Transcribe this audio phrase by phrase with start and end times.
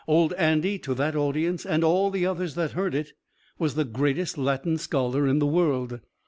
[0.07, 3.13] Old Andy to that audience, and all the others that heard of it,
[3.59, 5.99] was the greatest Latin scholar in the world."